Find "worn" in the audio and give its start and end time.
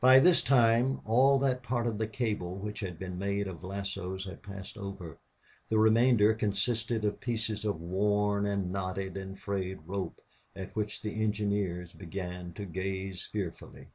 7.80-8.46